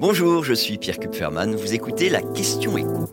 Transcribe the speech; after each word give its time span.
Bonjour, 0.00 0.42
je 0.42 0.54
suis 0.54 0.76
Pierre 0.76 0.98
Kupferman. 0.98 1.54
Vous 1.54 1.72
écoutez 1.72 2.10
la 2.10 2.20
question 2.20 2.76
écho. 2.76 3.08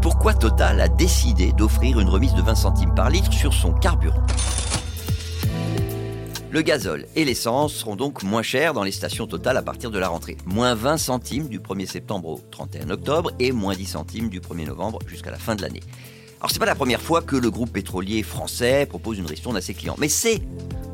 Pourquoi 0.00 0.34
Total 0.34 0.80
a 0.80 0.86
décidé 0.86 1.52
d'offrir 1.52 1.98
une 1.98 2.08
remise 2.08 2.34
de 2.34 2.42
20 2.42 2.54
centimes 2.54 2.94
par 2.94 3.10
litre 3.10 3.32
sur 3.32 3.52
son 3.52 3.72
carburant? 3.72 4.22
Le 6.50 6.62
gazole 6.62 7.06
et 7.16 7.24
l'essence 7.24 7.74
seront 7.74 7.96
donc 7.96 8.22
moins 8.22 8.42
chers 8.42 8.72
dans 8.72 8.84
les 8.84 8.92
stations 8.92 9.26
Total 9.26 9.56
à 9.56 9.62
partir 9.62 9.90
de 9.90 9.98
la 9.98 10.08
rentrée. 10.08 10.36
Moins 10.46 10.76
20 10.76 10.96
centimes 10.96 11.48
du 11.48 11.58
1er 11.58 11.86
septembre 11.86 12.28
au 12.28 12.40
31 12.52 12.90
octobre 12.90 13.32
et 13.40 13.50
moins 13.50 13.74
10 13.74 13.84
centimes 13.84 14.28
du 14.28 14.40
1er 14.40 14.66
novembre 14.66 15.00
jusqu'à 15.08 15.32
la 15.32 15.38
fin 15.38 15.56
de 15.56 15.62
l'année. 15.62 15.82
Alors 16.40 16.52
c'est 16.52 16.60
pas 16.60 16.66
la 16.66 16.76
première 16.76 17.02
fois 17.02 17.20
que 17.20 17.34
le 17.34 17.50
groupe 17.50 17.72
pétrolier 17.72 18.22
français 18.22 18.86
propose 18.86 19.18
une 19.18 19.26
ristourne 19.26 19.56
à 19.56 19.60
ses 19.60 19.74
clients, 19.74 19.96
mais 19.98 20.08
c'est, 20.08 20.40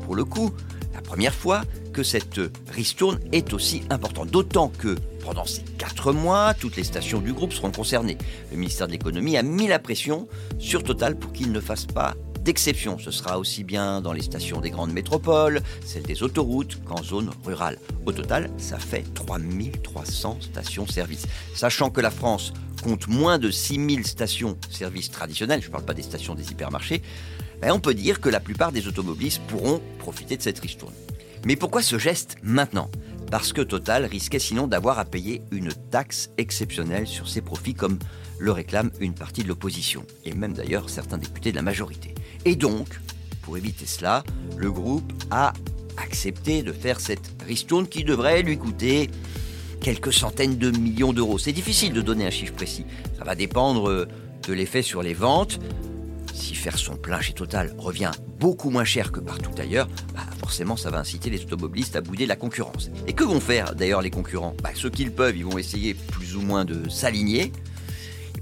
pour 0.05 0.15
le 0.15 0.25
coup, 0.25 0.51
la 0.95 1.01
première 1.01 1.33
fois 1.33 1.63
que 1.93 2.03
cette 2.03 2.39
ristourne 2.71 3.19
est 3.31 3.53
aussi 3.53 3.83
importante. 3.89 4.29
D'autant 4.29 4.69
que 4.69 4.95
pendant 5.23 5.45
ces 5.45 5.61
quatre 5.77 6.13
mois, 6.13 6.53
toutes 6.53 6.77
les 6.77 6.83
stations 6.83 7.19
du 7.19 7.33
groupe 7.33 7.51
seront 7.51 7.71
concernées. 7.71 8.17
Le 8.51 8.57
ministère 8.57 8.87
de 8.87 8.93
l'économie 8.93 9.37
a 9.37 9.43
mis 9.43 9.67
la 9.67 9.79
pression 9.79 10.27
sur 10.57 10.83
Total 10.83 11.17
pour 11.17 11.33
qu'il 11.33 11.51
ne 11.51 11.59
fasse 11.59 11.85
pas 11.85 12.15
d'exception. 12.45 12.97
Ce 12.97 13.11
sera 13.11 13.39
aussi 13.39 13.63
bien 13.63 14.01
dans 14.01 14.13
les 14.13 14.21
stations 14.21 14.61
des 14.61 14.69
grandes 14.69 14.93
métropoles, 14.93 15.61
celles 15.83 16.03
des 16.03 16.23
autoroutes, 16.23 16.81
qu'en 16.85 17.03
zone 17.03 17.31
rurale. 17.43 17.77
Au 18.05 18.11
total, 18.11 18.49
ça 18.57 18.77
fait 18.77 19.03
3300 19.15 20.37
stations-service. 20.41 21.25
Sachant 21.55 21.89
que 21.89 22.01
la 22.01 22.11
France 22.11 22.53
compte 22.83 23.07
moins 23.07 23.39
de 23.39 23.49
6000 23.49 24.05
stations-service 24.05 25.09
traditionnelles, 25.09 25.61
je 25.61 25.67
ne 25.67 25.71
parle 25.71 25.85
pas 25.85 25.95
des 25.95 26.03
stations 26.03 26.35
des 26.35 26.51
hypermarchés, 26.51 27.01
on 27.71 27.79
peut 27.79 27.93
dire 27.93 28.21
que 28.21 28.29
la 28.29 28.39
plupart 28.39 28.71
des 28.71 28.87
automobilistes 28.87 29.41
pourront 29.47 29.81
profiter 29.99 30.37
de 30.37 30.41
cette 30.41 30.59
ristourne. 30.59 30.93
Mais 31.45 31.55
pourquoi 31.55 31.81
ce 31.81 31.97
geste 31.97 32.37
maintenant? 32.43 32.89
Parce 33.31 33.53
que 33.53 33.61
Total 33.61 34.05
risquait 34.05 34.39
sinon 34.39 34.67
d'avoir 34.67 34.99
à 34.99 35.05
payer 35.05 35.41
une 35.51 35.73
taxe 35.91 36.29
exceptionnelle 36.37 37.07
sur 37.07 37.27
ses 37.27 37.41
profits 37.41 37.73
comme 37.73 37.99
le 38.39 38.51
réclame 38.51 38.91
une 38.99 39.13
partie 39.13 39.43
de 39.43 39.47
l'opposition, 39.47 40.05
et 40.25 40.33
même 40.33 40.53
d'ailleurs 40.53 40.89
certains 40.89 41.17
députés 41.17 41.51
de 41.51 41.55
la 41.55 41.61
majorité. 41.61 42.13
Et 42.45 42.55
donc, 42.55 42.87
pour 43.41 43.57
éviter 43.57 43.85
cela, 43.85 44.23
le 44.57 44.71
groupe 44.71 45.11
a 45.31 45.53
accepté 45.97 46.63
de 46.63 46.71
faire 46.71 46.99
cette 46.99 47.31
ristourne 47.47 47.87
qui 47.87 48.03
devrait 48.03 48.41
lui 48.41 48.57
coûter 48.57 49.09
quelques 49.81 50.13
centaines 50.13 50.57
de 50.57 50.71
millions 50.71 51.13
d'euros. 51.13 51.37
C'est 51.37 51.53
difficile 51.53 51.93
de 51.93 52.01
donner 52.01 52.25
un 52.25 52.31
chiffre 52.31 52.53
précis. 52.53 52.85
Ça 53.17 53.23
va 53.23 53.35
dépendre 53.35 54.07
de 54.47 54.53
l'effet 54.53 54.81
sur 54.81 55.03
les 55.03 55.13
ventes. 55.13 55.59
Si 56.35 56.53
faire 56.53 56.77
son 56.77 56.97
plein 56.97 57.21
chez 57.21 57.33
Total 57.33 57.73
revient 57.77 58.11
beaucoup 58.39 58.69
moins 58.69 58.83
cher 58.83 59.11
que 59.11 59.19
partout 59.19 59.51
ailleurs, 59.57 59.87
bah 60.13 60.21
forcément 60.39 60.75
ça 60.75 60.91
va 60.91 60.99
inciter 60.99 61.29
les 61.29 61.41
automobilistes 61.41 61.95
à 61.95 62.01
bouder 62.01 62.25
la 62.25 62.35
concurrence. 62.35 62.91
Et 63.07 63.13
que 63.13 63.23
vont 63.23 63.39
faire 63.39 63.73
d'ailleurs 63.73 64.01
les 64.01 64.11
concurrents? 64.11 64.55
Bah, 64.61 64.71
Ceux 64.75 64.89
qu'ils 64.89 65.11
peuvent, 65.11 65.37
ils 65.37 65.45
vont 65.45 65.57
essayer 65.57 65.93
plus 65.93 66.35
ou 66.35 66.41
moins 66.41 66.65
de 66.65 66.89
s'aligner 66.89 67.51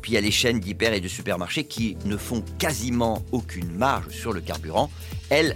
puis 0.04 0.12
il 0.12 0.16
y 0.16 0.18
a 0.18 0.22
les 0.22 0.32
chaînes 0.32 0.60
d'hyper 0.60 0.94
et 0.94 1.00
de 1.00 1.08
supermarchés 1.08 1.64
qui 1.64 1.98
ne 2.06 2.18
font 2.18 2.44
quasiment 2.60 3.24
aucune 3.32 3.72
marge 3.72 4.10
sur 4.10 4.34
le 4.34 4.42
carburant. 4.42 4.92
Elles, 5.30 5.56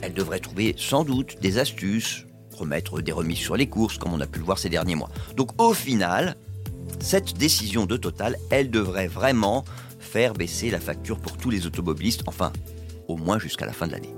elles 0.00 0.14
devraient 0.14 0.40
trouver 0.40 0.74
sans 0.78 1.04
doute 1.04 1.36
des 1.42 1.58
astuces, 1.58 2.24
promettre 2.50 3.02
des 3.02 3.12
remises 3.12 3.38
sur 3.38 3.56
les 3.56 3.68
courses, 3.68 3.98
comme 3.98 4.14
on 4.14 4.20
a 4.22 4.26
pu 4.26 4.38
le 4.38 4.46
voir 4.46 4.58
ces 4.58 4.70
derniers 4.70 4.94
mois. 4.94 5.10
Donc 5.36 5.60
au 5.60 5.74
final, 5.74 6.34
cette 6.98 7.36
décision 7.36 7.84
de 7.84 7.98
Total, 7.98 8.38
elle 8.50 8.70
devrait 8.70 9.06
vraiment 9.06 9.66
faire 10.14 10.32
baisser 10.32 10.70
la 10.70 10.78
facture 10.78 11.18
pour 11.18 11.36
tous 11.36 11.50
les 11.50 11.66
automobilistes, 11.66 12.22
enfin, 12.26 12.52
au 13.08 13.16
moins 13.16 13.40
jusqu'à 13.40 13.66
la 13.66 13.72
fin 13.72 13.88
de 13.88 13.92
l'année. 13.94 14.14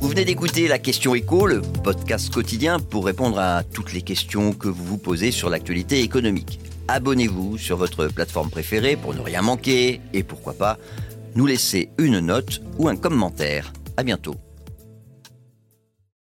Vous 0.00 0.08
venez 0.08 0.24
d'écouter 0.24 0.68
la 0.68 0.78
question 0.78 1.16
écho, 1.16 1.48
le 1.48 1.60
podcast 1.82 2.32
quotidien 2.32 2.78
pour 2.78 3.04
répondre 3.04 3.40
à 3.40 3.64
toutes 3.64 3.92
les 3.92 4.02
questions 4.02 4.52
que 4.52 4.68
vous 4.68 4.84
vous 4.84 4.96
posez 4.96 5.32
sur 5.32 5.50
l'actualité 5.50 6.02
économique. 6.02 6.60
Abonnez-vous 6.86 7.58
sur 7.58 7.76
votre 7.76 8.06
plateforme 8.06 8.50
préférée 8.50 8.94
pour 8.94 9.12
ne 9.12 9.20
rien 9.20 9.42
manquer 9.42 10.00
et 10.12 10.22
pourquoi 10.22 10.52
pas 10.52 10.78
nous 11.34 11.46
laisser 11.46 11.90
une 11.98 12.20
note 12.20 12.62
ou 12.78 12.86
un 12.86 12.94
commentaire. 12.94 13.72
À 13.96 14.04
bientôt. 14.04 14.36